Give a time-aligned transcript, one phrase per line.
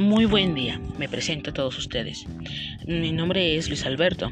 [0.00, 2.24] Muy buen día, me presento a todos ustedes.
[2.88, 4.30] Mi nombre es Luis Alberto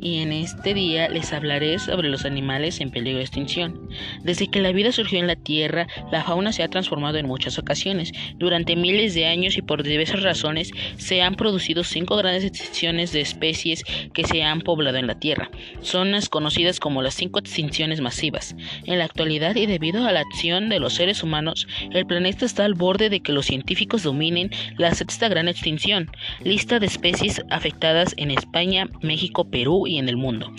[0.00, 3.90] y en este día les hablaré sobre los animales en peligro de extinción.
[4.22, 7.58] Desde que la vida surgió en la Tierra, la fauna se ha transformado en muchas
[7.58, 8.10] ocasiones.
[8.36, 13.20] Durante miles de años y por diversas razones se han producido cinco grandes extinciones de
[13.20, 15.50] especies que se han poblado en la Tierra.
[15.82, 18.56] Son las conocidas como las cinco extinciones masivas.
[18.86, 22.64] En la actualidad y debido a la acción de los seres humanos, el planeta está
[22.64, 26.10] al borde de que los científicos dominen las esta gran extinción,
[26.42, 30.52] lista de especies afectadas en España, México, Perú y en el mundo.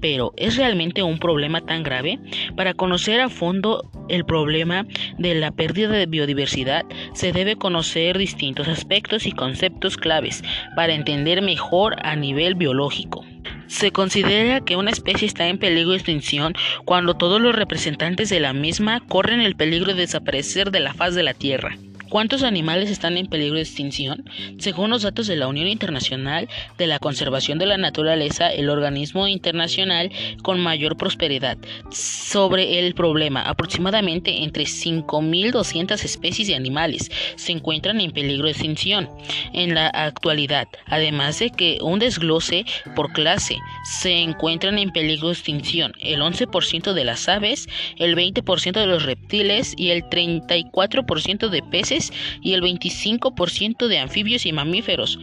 [0.00, 2.18] Pero, ¿es realmente un problema tan grave?
[2.56, 4.86] Para conocer a fondo el problema
[5.18, 11.42] de la pérdida de biodiversidad, se debe conocer distintos aspectos y conceptos claves para entender
[11.42, 13.24] mejor a nivel biológico.
[13.68, 18.40] Se considera que una especie está en peligro de extinción cuando todos los representantes de
[18.40, 21.76] la misma corren el peligro de desaparecer de la faz de la Tierra.
[22.08, 24.24] ¿Cuántos animales están en peligro de extinción?
[24.58, 29.26] Según los datos de la Unión Internacional de la Conservación de la Naturaleza, el organismo
[29.26, 30.12] internacional
[30.42, 31.58] con mayor prosperidad
[31.90, 39.08] sobre el problema, aproximadamente entre 5.200 especies de animales se encuentran en peligro de extinción
[39.52, 43.58] en la actualidad, además de que un desglose por clase
[44.00, 49.02] se encuentran en peligro de extinción el 11% de las aves, el 20% de los
[49.02, 51.95] reptiles y el 34% de peces
[52.42, 55.18] y el 25% de anfibios y mamíferos.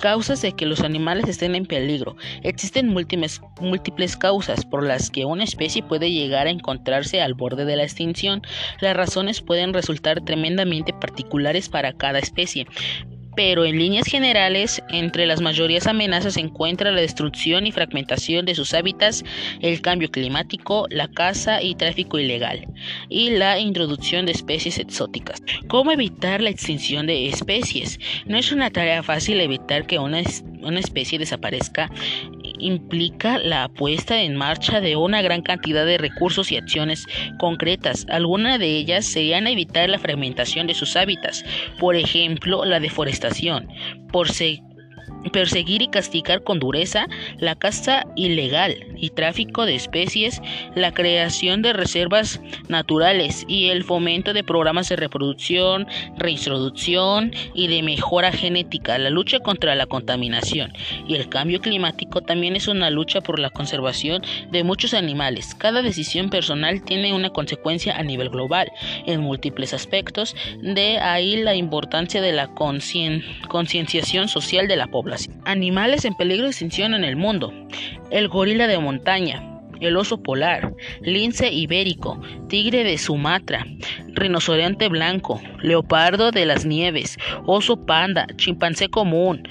[0.00, 2.16] Causas de que los animales estén en peligro.
[2.42, 7.64] Existen múltiples, múltiples causas por las que una especie puede llegar a encontrarse al borde
[7.64, 8.42] de la extinción.
[8.80, 12.66] Las razones pueden resultar tremendamente particulares para cada especie,
[13.34, 18.54] pero en líneas generales, entre las mayorías amenazas se encuentra la destrucción y fragmentación de
[18.54, 19.24] sus hábitats,
[19.60, 22.66] el cambio climático, la caza y tráfico ilegal,
[23.08, 25.42] y la introducción de especies exóticas.
[25.68, 27.98] ¿Cómo evitar la extinción de especies?
[28.26, 30.22] No es una tarea fácil evitar que una,
[30.62, 31.90] una especie desaparezca
[32.62, 37.06] implica la puesta en marcha de una gran cantidad de recursos y acciones
[37.38, 38.06] concretas.
[38.08, 41.44] Algunas de ellas serían evitar la fragmentación de sus hábitats,
[41.78, 43.68] por ejemplo, la deforestación,
[44.10, 44.28] por,
[45.30, 47.06] perseguir y castigar con dureza
[47.38, 50.40] la caza ilegal y tráfico de especies,
[50.74, 57.82] la creación de reservas naturales y el fomento de programas de reproducción, reintroducción y de
[57.82, 58.98] mejora genética.
[58.98, 60.72] La lucha contra la contaminación
[61.06, 65.54] y el cambio climático también es una lucha por la conservación de muchos animales.
[65.54, 68.70] Cada decisión personal tiene una consecuencia a nivel global
[69.06, 72.48] en múltiples aspectos, de ahí la importancia de la
[73.48, 75.11] concienciación social de la población.
[75.44, 77.52] Animales en peligro de extinción en el mundo.
[78.10, 79.42] El gorila de montaña,
[79.80, 83.66] el oso polar, lince ibérico, tigre de Sumatra,
[84.14, 89.48] rinoceronte blanco, leopardo de las nieves, oso panda, chimpancé común,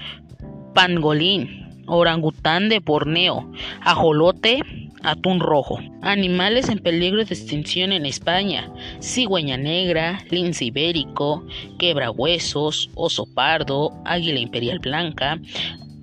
[0.73, 3.51] pangolín, orangután de Borneo,
[3.81, 4.61] ajolote,
[5.03, 5.79] atún rojo.
[6.01, 11.45] Animales en peligro de extinción en España: cigüeña negra, lince ibérico,
[11.79, 15.39] quebrahuesos, oso pardo, águila imperial blanca,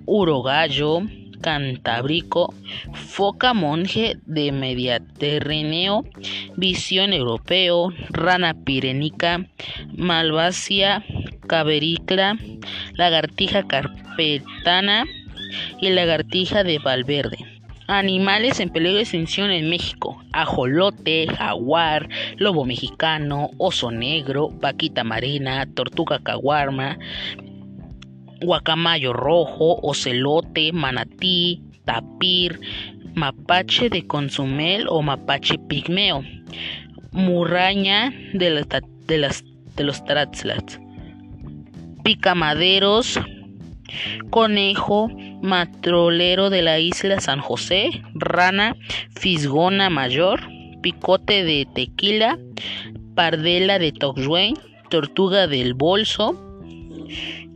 [0.05, 1.01] urogallo,
[1.41, 2.53] cantábrico,
[2.93, 6.03] foca monje de Mediterráneo,
[6.57, 9.45] visión europeo, rana pirenica,
[9.95, 11.03] malvasia
[11.47, 12.37] cavericla,
[12.93, 15.05] lagartija carpetana
[15.81, 17.58] y lagartija de Valverde.
[17.91, 22.07] Animales en peligro de extinción en México: ajolote, jaguar,
[22.37, 26.99] lobo mexicano, oso negro, vaquita marina, tortuga caguarma,
[28.41, 32.59] guacamayo rojo, ocelote, manatí, tapir,
[33.15, 36.23] mapache de consumel o mapache pigmeo,
[37.11, 38.65] murraña de,
[39.07, 39.43] de, las,
[39.75, 40.03] de los
[42.03, 43.19] picamaderos,
[44.29, 45.09] conejo,
[45.41, 48.75] matrolero de la isla San José, rana,
[49.15, 50.41] fisgona mayor,
[50.81, 52.37] picote de tequila,
[53.15, 54.53] pardela de Toxway,
[54.89, 56.35] tortuga del bolso,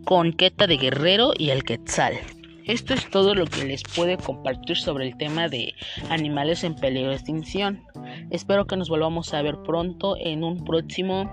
[0.05, 2.19] conqueta de guerrero y el quetzal.
[2.65, 5.73] Esto es todo lo que les puedo compartir sobre el tema de
[6.09, 7.83] animales en peligro de extinción.
[8.29, 11.29] Espero que nos volvamos a ver pronto en un próximo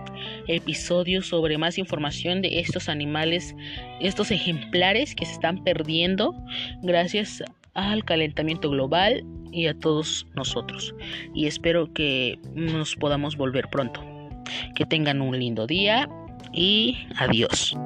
[0.49, 3.55] episodio sobre más información de estos animales,
[4.01, 6.35] estos ejemplares que se están perdiendo
[6.83, 7.45] gracias
[7.75, 10.95] al calentamiento global y a todos nosotros.
[11.33, 14.05] Y espero que nos podamos volver pronto.
[14.75, 16.09] Que tengan un lindo día
[16.53, 17.77] y adiós.